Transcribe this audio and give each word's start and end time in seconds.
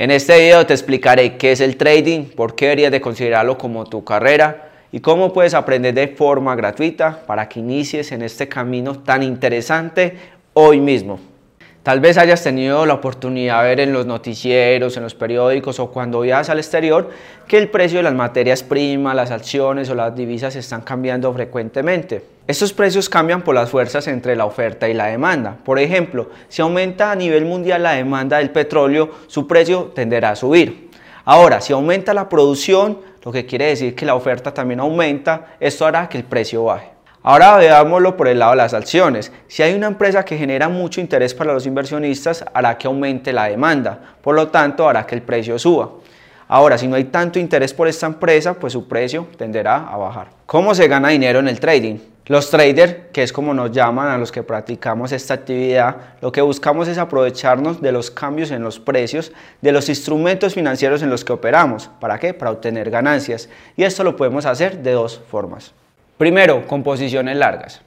En 0.00 0.10
este 0.10 0.38
video 0.38 0.64
te 0.64 0.72
explicaré 0.72 1.36
qué 1.36 1.52
es 1.52 1.60
el 1.60 1.76
trading, 1.76 2.24
por 2.34 2.54
qué 2.54 2.68
deberías 2.68 2.90
de 2.90 3.02
considerarlo 3.02 3.58
como 3.58 3.84
tu 3.84 4.02
carrera 4.02 4.70
y 4.90 5.00
cómo 5.00 5.30
puedes 5.30 5.52
aprender 5.52 5.92
de 5.92 6.08
forma 6.08 6.56
gratuita 6.56 7.20
para 7.26 7.50
que 7.50 7.60
inicies 7.60 8.10
en 8.10 8.22
este 8.22 8.48
camino 8.48 9.00
tan 9.00 9.22
interesante 9.22 10.16
hoy 10.54 10.80
mismo. 10.80 11.20
Tal 11.82 12.00
vez 12.00 12.16
hayas 12.16 12.42
tenido 12.42 12.86
la 12.86 12.94
oportunidad 12.94 13.62
de 13.62 13.68
ver 13.68 13.80
en 13.80 13.92
los 13.92 14.06
noticieros, 14.06 14.96
en 14.96 15.02
los 15.02 15.14
periódicos 15.14 15.78
o 15.80 15.90
cuando 15.90 16.22
viajas 16.22 16.48
al 16.48 16.60
exterior 16.60 17.10
que 17.46 17.58
el 17.58 17.68
precio 17.68 17.98
de 17.98 18.04
las 18.04 18.14
materias 18.14 18.62
primas, 18.62 19.14
las 19.14 19.30
acciones 19.30 19.90
o 19.90 19.94
las 19.94 20.16
divisas 20.16 20.56
están 20.56 20.80
cambiando 20.80 21.30
frecuentemente. 21.34 22.22
Estos 22.50 22.72
precios 22.72 23.08
cambian 23.08 23.42
por 23.42 23.54
las 23.54 23.70
fuerzas 23.70 24.08
entre 24.08 24.34
la 24.34 24.44
oferta 24.44 24.88
y 24.88 24.92
la 24.92 25.06
demanda. 25.06 25.58
Por 25.64 25.78
ejemplo, 25.78 26.30
si 26.48 26.60
aumenta 26.60 27.12
a 27.12 27.14
nivel 27.14 27.44
mundial 27.44 27.84
la 27.84 27.92
demanda 27.92 28.38
del 28.38 28.50
petróleo, 28.50 29.08
su 29.28 29.46
precio 29.46 29.92
tenderá 29.94 30.30
a 30.30 30.34
subir. 30.34 30.90
Ahora, 31.24 31.60
si 31.60 31.72
aumenta 31.72 32.12
la 32.12 32.28
producción, 32.28 32.98
lo 33.22 33.30
que 33.30 33.46
quiere 33.46 33.66
decir 33.66 33.94
que 33.94 34.04
la 34.04 34.16
oferta 34.16 34.52
también 34.52 34.80
aumenta, 34.80 35.54
esto 35.60 35.86
hará 35.86 36.08
que 36.08 36.18
el 36.18 36.24
precio 36.24 36.64
baje. 36.64 36.88
Ahora 37.22 37.56
veámoslo 37.56 38.16
por 38.16 38.26
el 38.26 38.40
lado 38.40 38.50
de 38.50 38.56
las 38.56 38.74
acciones. 38.74 39.30
Si 39.46 39.62
hay 39.62 39.72
una 39.72 39.86
empresa 39.86 40.24
que 40.24 40.36
genera 40.36 40.68
mucho 40.68 41.00
interés 41.00 41.32
para 41.32 41.52
los 41.52 41.66
inversionistas, 41.66 42.44
hará 42.52 42.76
que 42.76 42.88
aumente 42.88 43.32
la 43.32 43.44
demanda, 43.44 44.16
por 44.20 44.34
lo 44.34 44.48
tanto 44.48 44.88
hará 44.88 45.06
que 45.06 45.14
el 45.14 45.22
precio 45.22 45.56
suba. 45.56 45.88
Ahora, 46.48 46.76
si 46.78 46.88
no 46.88 46.96
hay 46.96 47.04
tanto 47.04 47.38
interés 47.38 47.72
por 47.72 47.86
esta 47.86 48.06
empresa, 48.06 48.54
pues 48.54 48.72
su 48.72 48.88
precio 48.88 49.28
tenderá 49.38 49.86
a 49.86 49.96
bajar. 49.96 50.30
¿Cómo 50.46 50.74
se 50.74 50.88
gana 50.88 51.10
dinero 51.10 51.38
en 51.38 51.46
el 51.46 51.60
trading? 51.60 51.98
Los 52.30 52.48
traders, 52.48 52.94
que 53.12 53.24
es 53.24 53.32
como 53.32 53.54
nos 53.54 53.72
llaman 53.72 54.06
a 54.06 54.16
los 54.16 54.30
que 54.30 54.44
practicamos 54.44 55.10
esta 55.10 55.34
actividad, 55.34 55.96
lo 56.20 56.30
que 56.30 56.40
buscamos 56.40 56.86
es 56.86 56.96
aprovecharnos 56.96 57.82
de 57.82 57.90
los 57.90 58.12
cambios 58.12 58.52
en 58.52 58.62
los 58.62 58.78
precios 58.78 59.32
de 59.60 59.72
los 59.72 59.88
instrumentos 59.88 60.54
financieros 60.54 61.02
en 61.02 61.10
los 61.10 61.24
que 61.24 61.32
operamos. 61.32 61.90
¿Para 61.98 62.20
qué? 62.20 62.32
Para 62.32 62.52
obtener 62.52 62.88
ganancias. 62.88 63.48
Y 63.76 63.82
esto 63.82 64.04
lo 64.04 64.14
podemos 64.14 64.46
hacer 64.46 64.78
de 64.78 64.92
dos 64.92 65.20
formas. 65.28 65.72
Primero, 66.18 66.68
con 66.68 66.84
posiciones 66.84 67.36
largas. 67.36 67.80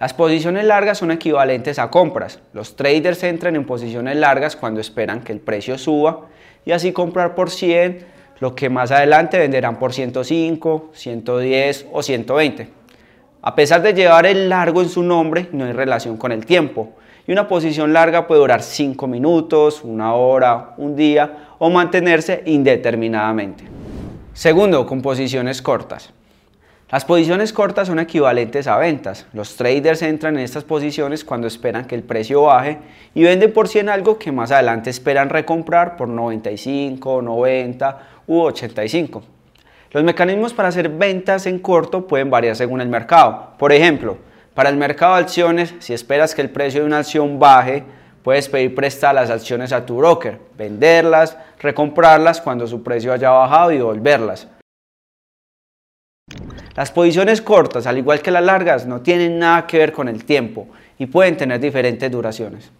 Las 0.00 0.12
posiciones 0.12 0.64
largas 0.64 0.98
son 0.98 1.12
equivalentes 1.12 1.78
a 1.78 1.88
compras. 1.88 2.40
Los 2.54 2.74
traders 2.74 3.22
entran 3.22 3.54
en 3.54 3.66
posiciones 3.66 4.16
largas 4.16 4.56
cuando 4.56 4.80
esperan 4.80 5.22
que 5.22 5.30
el 5.30 5.38
precio 5.38 5.78
suba 5.78 6.22
y 6.64 6.72
así 6.72 6.90
comprar 6.90 7.36
por 7.36 7.50
100 7.50 8.04
lo 8.40 8.56
que 8.56 8.68
más 8.68 8.90
adelante 8.90 9.38
venderán 9.38 9.78
por 9.78 9.92
105, 9.92 10.90
110 10.92 11.86
o 11.92 12.02
120. 12.02 12.85
A 13.42 13.54
pesar 13.54 13.82
de 13.82 13.94
llevar 13.94 14.26
el 14.26 14.48
largo 14.48 14.82
en 14.82 14.88
su 14.88 15.02
nombre, 15.02 15.48
no 15.52 15.64
hay 15.64 15.72
relación 15.72 16.16
con 16.16 16.32
el 16.32 16.44
tiempo. 16.44 16.94
Y 17.26 17.32
una 17.32 17.48
posición 17.48 17.92
larga 17.92 18.26
puede 18.26 18.40
durar 18.40 18.62
5 18.62 19.06
minutos, 19.06 19.82
una 19.82 20.14
hora, 20.14 20.74
un 20.76 20.96
día 20.96 21.48
o 21.58 21.70
mantenerse 21.70 22.42
indeterminadamente. 22.46 23.64
Segundo, 24.32 24.86
con 24.86 25.02
posiciones 25.02 25.62
cortas. 25.62 26.12
Las 26.88 27.04
posiciones 27.04 27.52
cortas 27.52 27.88
son 27.88 27.98
equivalentes 27.98 28.68
a 28.68 28.76
ventas. 28.76 29.26
Los 29.32 29.56
traders 29.56 30.02
entran 30.02 30.36
en 30.36 30.44
estas 30.44 30.62
posiciones 30.62 31.24
cuando 31.24 31.48
esperan 31.48 31.86
que 31.86 31.96
el 31.96 32.04
precio 32.04 32.42
baje 32.42 32.78
y 33.12 33.24
venden 33.24 33.52
por 33.52 33.66
100 33.66 33.88
algo 33.88 34.18
que 34.18 34.30
más 34.30 34.52
adelante 34.52 34.90
esperan 34.90 35.28
recomprar 35.28 35.96
por 35.96 36.06
95, 36.06 37.22
90 37.22 37.98
u 38.28 38.40
85. 38.40 39.35
Los 39.92 40.04
mecanismos 40.04 40.52
para 40.52 40.68
hacer 40.68 40.88
ventas 40.88 41.46
en 41.46 41.58
corto 41.58 42.06
pueden 42.06 42.30
variar 42.30 42.56
según 42.56 42.80
el 42.80 42.88
mercado. 42.88 43.52
Por 43.58 43.72
ejemplo, 43.72 44.18
para 44.54 44.68
el 44.68 44.76
mercado 44.76 45.14
de 45.14 45.22
acciones, 45.22 45.74
si 45.78 45.92
esperas 45.92 46.34
que 46.34 46.42
el 46.42 46.50
precio 46.50 46.80
de 46.80 46.86
una 46.86 46.98
acción 46.98 47.38
baje, 47.38 47.84
puedes 48.22 48.48
pedir 48.48 48.74
prestar 48.74 49.14
las 49.14 49.30
acciones 49.30 49.72
a 49.72 49.86
tu 49.86 49.98
broker, 49.98 50.40
venderlas, 50.56 51.36
recomprarlas 51.60 52.40
cuando 52.40 52.66
su 52.66 52.82
precio 52.82 53.12
haya 53.12 53.30
bajado 53.30 53.72
y 53.72 53.76
devolverlas. 53.76 54.48
Las 56.74 56.90
posiciones 56.90 57.40
cortas, 57.40 57.86
al 57.86 57.98
igual 57.98 58.20
que 58.20 58.30
las 58.30 58.44
largas, 58.44 58.86
no 58.86 59.00
tienen 59.00 59.38
nada 59.38 59.66
que 59.66 59.78
ver 59.78 59.92
con 59.92 60.08
el 60.08 60.24
tiempo 60.24 60.68
y 60.98 61.06
pueden 61.06 61.36
tener 61.36 61.60
diferentes 61.60 62.10
duraciones. 62.10 62.70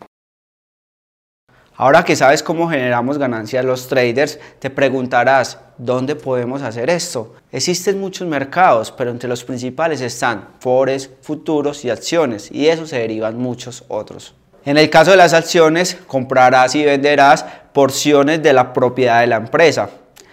Ahora 1.78 2.04
que 2.04 2.16
sabes 2.16 2.42
cómo 2.42 2.70
generamos 2.70 3.18
ganancias 3.18 3.62
los 3.62 3.86
traders, 3.86 4.38
te 4.58 4.70
preguntarás, 4.70 5.58
¿dónde 5.76 6.16
podemos 6.16 6.62
hacer 6.62 6.88
esto? 6.88 7.34
Existen 7.52 8.00
muchos 8.00 8.26
mercados, 8.26 8.90
pero 8.90 9.10
entre 9.10 9.28
los 9.28 9.44
principales 9.44 10.00
están 10.00 10.48
forex, 10.60 11.10
futuros 11.20 11.84
y 11.84 11.90
acciones, 11.90 12.50
y 12.50 12.64
de 12.64 12.72
eso 12.72 12.86
se 12.86 12.98
derivan 12.98 13.36
muchos 13.36 13.84
otros. 13.88 14.34
En 14.64 14.78
el 14.78 14.88
caso 14.88 15.10
de 15.10 15.18
las 15.18 15.34
acciones, 15.34 15.98
comprarás 16.06 16.74
y 16.74 16.82
venderás 16.82 17.44
porciones 17.74 18.42
de 18.42 18.54
la 18.54 18.72
propiedad 18.72 19.20
de 19.20 19.26
la 19.26 19.36
empresa. 19.36 19.90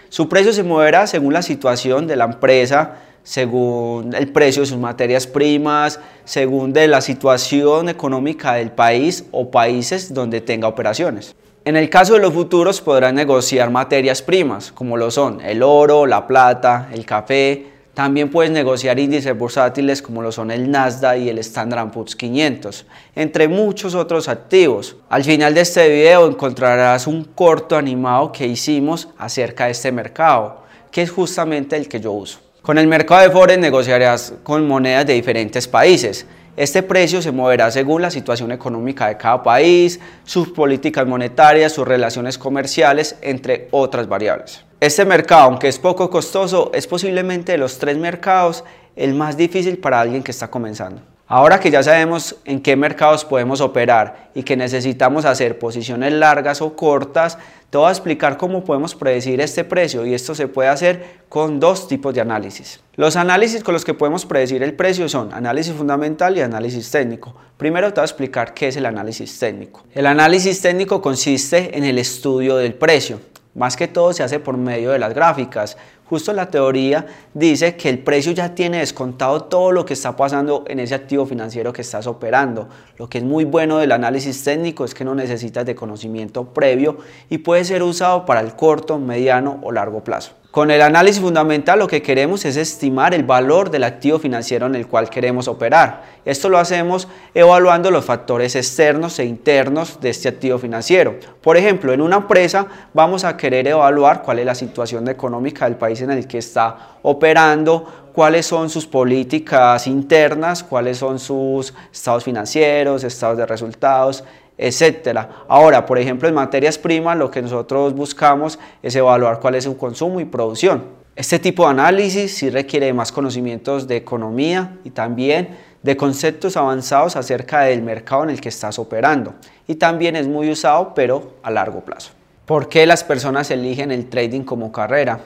Su 0.08 0.30
precio 0.30 0.54
se 0.54 0.64
moverá 0.64 1.08
según 1.08 1.34
la 1.34 1.42
situación 1.42 2.08
de 2.08 2.16
la 2.16 2.24
empresa, 2.24 3.00
según 3.24 4.14
el 4.14 4.32
precio 4.32 4.62
de 4.62 4.68
sus 4.68 4.78
materias 4.78 5.26
primas, 5.26 6.00
según 6.26 6.74
de 6.74 6.88
la 6.88 7.02
situación 7.02 7.90
económica 7.90 8.54
del 8.54 8.72
país 8.72 9.26
o 9.32 9.50
países 9.50 10.14
donde 10.14 10.42
tenga 10.42 10.68
operaciones. 10.68 11.36
En 11.66 11.78
el 11.78 11.90
caso 11.90 12.14
de 12.14 12.20
los 12.20 12.34
futuros 12.34 12.82
podrán 12.82 13.16
negociar 13.16 13.70
materias 13.70 14.22
primas, 14.22 14.74
como 14.74 14.98
lo 14.98 15.10
son 15.10 15.40
el 15.40 15.64
oro, 15.64 16.06
la 16.06 16.28
plata, 16.28 16.90
el 16.92 17.06
café. 17.06 17.68
También 17.94 18.30
puedes 18.30 18.52
negociar 18.52 19.00
índices 19.00 19.38
bursátiles 19.38 20.02
como 20.02 20.22
lo 20.22 20.32
son 20.34 20.52
el 20.52 20.70
Nasdaq 20.70 21.20
y 21.20 21.30
el 21.30 21.38
Standard 21.38 21.92
Poor's 21.92 22.18
500, 22.18 22.86
entre 23.16 23.48
muchos 23.48 23.96
otros 23.96 24.28
activos. 24.28 24.98
Al 25.08 25.24
final 25.24 25.54
de 25.54 25.62
este 25.62 25.88
video 25.88 26.28
encontrarás 26.28 27.08
un 27.08 27.24
corto 27.24 27.78
animado 27.78 28.34
que 28.34 28.46
hicimos 28.46 29.08
acerca 29.18 29.66
de 29.66 29.72
este 29.72 29.92
mercado, 29.94 30.64
que 30.92 31.04
es 31.04 31.12
justamente 31.12 31.78
el 31.78 31.88
que 31.88 32.02
yo 32.02 32.12
uso. 32.12 32.40
Con 32.64 32.78
el 32.78 32.88
mercado 32.88 33.24
de 33.24 33.30
Forex 33.30 33.60
negociarás 33.60 34.36
con 34.42 34.66
monedas 34.66 35.06
de 35.06 35.12
diferentes 35.12 35.68
países. 35.68 36.26
Este 36.56 36.82
precio 36.82 37.22
se 37.22 37.34
moverá 37.34 37.70
según 37.72 38.02
la 38.02 38.10
situación 38.10 38.54
económica 38.54 39.10
de 39.10 39.18
cada 39.18 39.44
país, 39.44 40.00
sus 40.24 40.48
políticas 40.48 41.06
monetarias, 41.06 41.74
sus 41.74 41.86
relaciones 41.86 42.38
comerciales, 42.38 43.18
entre 43.22 43.68
otras 43.72 44.08
variables. 44.08 44.64
Este 44.80 45.04
mercado, 45.04 45.42
aunque 45.42 45.68
es 45.68 45.78
poco 45.78 46.10
costoso, 46.10 46.72
es 46.74 46.88
posiblemente 46.88 47.52
de 47.52 47.58
los 47.58 47.80
tres 47.80 47.98
mercados 47.98 48.64
el 48.96 49.14
más 49.14 49.36
difícil 49.36 49.78
para 49.78 50.00
alguien 50.00 50.24
que 50.24 50.32
está 50.32 50.50
comenzando. 50.50 51.02
Ahora 51.28 51.60
que 51.60 51.72
ya 51.72 51.82
sabemos 51.82 52.36
en 52.44 52.62
qué 52.62 52.76
mercados 52.76 53.24
podemos 53.24 53.62
operar 53.62 54.30
y 54.36 54.44
que 54.44 54.58
necesitamos 54.58 55.26
hacer 55.26 55.58
posiciones 55.58 56.12
largas 56.12 56.62
o 56.62 56.76
cortas, 56.76 57.38
te 57.70 57.78
voy 57.78 57.88
a 57.88 57.92
explicar 57.92 58.38
cómo 58.38 58.64
podemos 58.64 58.94
predecir 58.94 59.42
este 59.42 59.64
precio 59.64 60.06
y 60.06 60.14
esto 60.14 60.36
se 60.36 60.48
puede 60.48 60.70
hacer 60.70 61.22
con 61.30 61.60
dos 61.60 61.88
tipos 61.88 62.14
de 62.14 62.22
análisis. 62.22 62.82
Los 62.96 63.16
análisis 63.16 63.64
con 63.64 63.74
los 63.74 63.84
que 63.84 63.96
podemos 63.96 64.28
predecir 64.28 64.62
el 64.62 64.76
precio 64.76 65.10
son 65.10 65.34
análisis 65.34 65.74
fundamental 65.74 66.38
y 66.38 66.42
análisis 66.42 66.92
técnico. 66.92 67.34
Primero 67.58 67.88
te 67.92 68.02
voy 68.02 68.04
a 68.04 68.06
explicar 68.06 68.54
qué 68.54 68.68
es 68.68 68.76
el 68.76 68.86
análisis 68.86 69.40
técnico. 69.40 69.86
El 69.96 70.06
análisis 70.06 70.62
técnico 70.62 71.02
consiste 71.02 71.76
en 71.76 71.84
el 71.84 71.98
estudio 71.98 72.58
del 72.58 72.76
precio. 72.76 73.20
Más 73.56 73.78
que 73.78 73.88
todo 73.88 74.14
se 74.14 74.24
hace 74.24 74.40
por 74.40 74.58
medio 74.58 74.92
de 74.92 75.00
las 75.00 75.14
gráficas. 75.14 75.78
Justo 76.06 76.34
la 76.34 76.50
teoría 76.50 77.06
dice 77.34 77.76
que 77.76 77.90
el 77.90 78.00
precio 78.00 78.32
ya 78.32 78.56
tiene 78.56 78.80
descontado 78.80 79.44
todo 79.44 79.72
lo 79.72 79.86
que 79.86 79.94
está 79.94 80.16
pasando 80.16 80.64
en 80.68 80.80
ese 80.80 80.96
activo 80.96 81.26
financiero 81.26 81.72
que 81.72 81.82
estás 81.82 82.08
operando. 82.08 82.68
Lo 82.98 83.08
que 83.10 83.20
es 83.20 83.24
muy 83.24 83.46
bueno 83.46 83.78
del 83.78 83.92
análisis 83.92 84.44
técnico 84.44 84.86
es 84.86 84.96
que 84.96 85.06
no 85.06 85.14
necesitas 85.14 85.66
de 85.66 85.76
conocimiento 85.76 86.46
previo 86.46 86.98
y 87.30 87.40
puede 87.40 87.64
ser 87.64 87.84
usado 87.84 88.26
para 88.26 88.42
el 88.42 88.56
corto, 88.56 88.98
mediano 88.98 89.60
o 89.62 89.72
largo 89.72 90.04
plazo. 90.04 90.43
Con 90.54 90.70
el 90.70 90.84
análisis 90.84 91.20
fundamental 91.20 91.80
lo 91.80 91.88
que 91.88 92.04
queremos 92.04 92.46
es 92.46 92.58
estimar 92.58 93.16
el 93.16 93.24
valor 93.24 93.72
del 93.72 93.84
activo 93.84 94.20
financiero 94.20 94.68
en 94.68 94.76
el 94.76 94.86
cual 94.86 95.10
queremos 95.10 95.48
operar. 95.48 96.04
Esto 96.26 96.48
lo 96.48 96.60
hacemos 96.60 97.08
evaluando 97.34 97.90
los 97.90 98.06
factores 98.06 98.56
externos 98.56 99.18
e 99.18 99.26
internos 99.26 100.00
de 100.00 100.12
este 100.12 100.30
activo 100.30 100.60
financiero. 100.60 101.16
Por 101.42 101.58
ejemplo, 101.58 101.92
en 101.92 102.02
una 102.02 102.18
empresa 102.18 102.68
vamos 102.94 103.24
a 103.24 103.36
querer 103.36 103.68
evaluar 103.68 104.22
cuál 104.22 104.38
es 104.38 104.46
la 104.46 104.54
situación 104.54 105.08
económica 105.08 105.66
del 105.66 105.76
país 105.76 106.02
en 106.02 106.12
el 106.12 106.28
que 106.28 106.38
está 106.38 106.98
operando, 107.02 108.12
cuáles 108.14 108.46
son 108.46 108.70
sus 108.70 108.86
políticas 108.86 109.88
internas, 109.88 110.62
cuáles 110.62 111.00
son 111.00 111.18
sus 111.18 111.74
estados 111.92 112.24
financieros, 112.24 113.04
estados 113.04 113.40
de 113.40 113.48
resultados, 113.48 114.24
etcétera. 114.58 115.46
Ahora, 115.48 115.86
por 115.86 115.98
ejemplo, 115.98 116.28
en 116.28 116.36
materias 116.36 116.78
primas 116.78 117.18
lo 117.18 117.32
que 117.32 117.42
nosotros 117.42 117.94
buscamos 117.94 118.60
es 118.82 118.96
evaluar 118.96 119.40
cuál 119.40 119.56
es 119.56 119.64
su 119.64 119.78
consumo 119.78 120.20
y 120.20 120.26
producción. 120.26 121.04
Este 121.16 121.38
tipo 121.38 121.64
de 121.66 121.72
análisis 121.72 122.36
sí 122.36 122.50
requiere 122.50 122.92
más 122.92 123.12
conocimientos 123.12 123.88
de 123.88 123.98
economía 123.98 124.80
y 124.84 124.90
también 124.90 125.50
de 125.84 125.96
conceptos 125.96 126.58
avanzados 126.58 127.16
acerca 127.16 127.62
del 127.62 127.84
mercado 127.84 128.24
en 128.24 128.32
el 128.32 128.42
que 128.42 128.50
estás 128.50 128.80
operando 128.80 129.36
y 129.68 129.76
también 129.76 130.16
es 130.16 130.28
muy 130.28 130.50
usado 130.50 130.94
pero 130.96 131.36
a 131.44 131.52
largo 131.52 131.82
plazo. 131.82 132.14
¿Por 132.46 132.68
qué 132.68 132.86
las 132.86 133.04
personas 133.04 133.52
eligen 133.52 133.92
el 133.92 134.10
trading 134.10 134.42
como 134.42 134.72
carrera? 134.72 135.20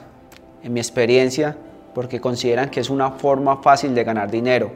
En 0.62 0.72
mi 0.72 0.80
experiencia, 0.80 1.56
porque 1.94 2.20
consideran 2.20 2.70
que 2.70 2.80
es 2.80 2.90
una 2.90 3.12
forma 3.12 3.62
fácil 3.62 3.94
de 3.94 4.04
ganar 4.04 4.30
dinero, 4.30 4.70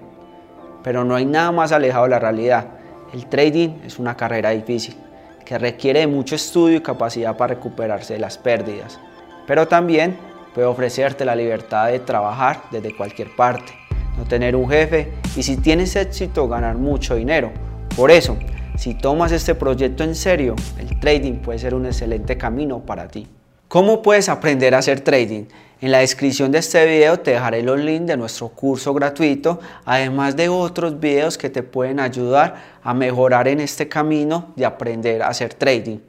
pero 0.83 1.05
no 1.05 1.15
hay 1.15 1.25
nada 1.25 1.53
más 1.53 1.73
alejado 1.73 2.05
de 2.05 2.11
la 2.11 2.19
realidad. 2.19 2.67
El 3.13 3.27
trading 3.27 3.81
es 3.85 3.99
una 3.99 4.17
carrera 4.17 4.51
difícil. 4.51 4.97
que 5.45 5.59
requiere 5.59 6.07
mucho 6.07 6.37
estudio 6.37 6.77
y 6.77 6.81
capacidad 6.81 7.37
para 7.37 7.55
recuperarse 7.55 8.15
de 8.15 8.21
las 8.21 8.39
pérdidas, 8.39 9.01
pero 9.45 9.67
también 9.67 10.17
puede 10.55 10.69
ofrecerte 10.69 11.25
la 11.25 11.35
libertad 11.35 11.89
de 11.89 11.99
trabajar 11.99 12.63
desde 12.71 12.97
cualquier 12.97 13.35
parte, 13.35 13.73
no 14.17 14.25
tener 14.25 14.55
un 14.55 14.71
jefe 14.71 15.13
y 15.37 15.43
si 15.43 15.57
tienes 15.57 15.97
éxito 15.97 16.47
ganar 16.47 16.77
mucho 16.77 17.17
dinero. 17.17 17.51
Por 17.97 18.13
eso, 18.13 18.37
si 18.77 18.95
tomas 18.95 19.33
este 19.33 19.57
proyecto 19.57 20.05
en 20.05 20.15
serio, 20.15 20.55
el 20.79 21.01
trading 21.01 21.41
puede 21.41 21.59
ser 21.59 21.75
un 21.75 21.87
excelente 21.87 22.39
camino 22.39 22.79
para 22.79 23.09
ti. 23.09 23.27
¿Cómo 23.73 24.03
puedes 24.03 24.29
aprender 24.29 24.75
a 24.75 24.81
hacer 24.81 25.01
trading? 25.01 25.45
En 25.81 25.93
la 25.93 26.01
descripción 26.01 26.53
de 26.53 26.59
este 26.59 26.85
video 26.85 27.19
te 27.21 27.31
dejaré 27.31 27.63
los 27.63 27.81
links 27.81 28.07
de 28.07 28.19
nuestro 28.19 28.51
curso 28.51 28.93
gratuito, 28.93 29.61
además 29.87 30.37
de 30.37 30.51
otros 30.51 31.01
videos 31.01 31.39
que 31.39 31.49
te 31.49 31.63
pueden 31.63 31.99
ayudar 31.99 32.81
a 32.83 32.93
mejorar 32.93 33.49
en 33.49 33.61
este 33.61 33.89
camino 33.89 34.53
de 34.57 34.67
aprender 34.67 35.23
a 35.23 35.29
hacer 35.29 35.55
trading. 35.55 36.01